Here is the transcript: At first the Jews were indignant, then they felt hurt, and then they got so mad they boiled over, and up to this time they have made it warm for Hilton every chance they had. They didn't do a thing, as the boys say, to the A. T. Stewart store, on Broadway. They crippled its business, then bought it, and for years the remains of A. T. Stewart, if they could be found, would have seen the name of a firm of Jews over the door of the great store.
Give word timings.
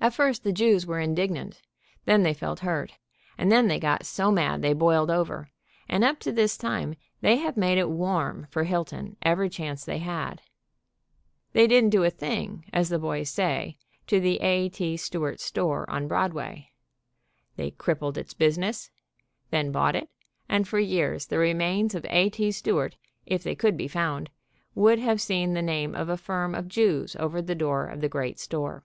At 0.00 0.14
first 0.14 0.44
the 0.44 0.52
Jews 0.52 0.86
were 0.86 1.00
indignant, 1.00 1.60
then 2.04 2.22
they 2.22 2.32
felt 2.34 2.60
hurt, 2.60 2.92
and 3.36 3.50
then 3.50 3.66
they 3.66 3.80
got 3.80 4.06
so 4.06 4.30
mad 4.30 4.62
they 4.62 4.72
boiled 4.74 5.10
over, 5.10 5.50
and 5.88 6.04
up 6.04 6.20
to 6.20 6.30
this 6.30 6.56
time 6.56 6.94
they 7.20 7.34
have 7.38 7.56
made 7.56 7.76
it 7.76 7.90
warm 7.90 8.46
for 8.48 8.62
Hilton 8.62 9.16
every 9.22 9.48
chance 9.50 9.84
they 9.84 9.98
had. 9.98 10.40
They 11.52 11.66
didn't 11.66 11.90
do 11.90 12.04
a 12.04 12.10
thing, 12.10 12.64
as 12.72 12.90
the 12.90 13.00
boys 13.00 13.28
say, 13.28 13.76
to 14.06 14.20
the 14.20 14.36
A. 14.36 14.68
T. 14.68 14.96
Stewart 14.96 15.40
store, 15.40 15.84
on 15.90 16.06
Broadway. 16.06 16.70
They 17.56 17.72
crippled 17.72 18.16
its 18.16 18.34
business, 18.34 18.92
then 19.50 19.72
bought 19.72 19.96
it, 19.96 20.08
and 20.48 20.68
for 20.68 20.78
years 20.78 21.26
the 21.26 21.38
remains 21.40 21.92
of 21.96 22.06
A. 22.08 22.30
T. 22.30 22.52
Stewart, 22.52 22.96
if 23.26 23.42
they 23.42 23.56
could 23.56 23.76
be 23.76 23.88
found, 23.88 24.30
would 24.76 25.00
have 25.00 25.20
seen 25.20 25.54
the 25.54 25.60
name 25.60 25.92
of 25.96 26.08
a 26.08 26.16
firm 26.16 26.54
of 26.54 26.68
Jews 26.68 27.16
over 27.16 27.42
the 27.42 27.56
door 27.56 27.88
of 27.88 28.00
the 28.00 28.08
great 28.08 28.38
store. 28.38 28.84